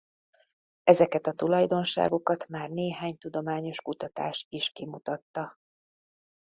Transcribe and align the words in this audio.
Ezeket 0.83 1.27
a 1.27 1.33
tulajdonságokat 1.33 2.47
már 2.47 2.69
néhány 2.69 3.17
tudományos 3.17 3.81
kutatás 3.81 4.45
is 4.49 4.69
kimutatta. 4.69 5.57